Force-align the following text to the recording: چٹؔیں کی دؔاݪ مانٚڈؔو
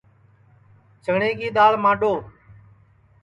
چٹؔیں 1.03 1.35
کی 1.39 1.47
دؔاݪ 1.55 1.73
مانٚڈؔو 1.83 2.13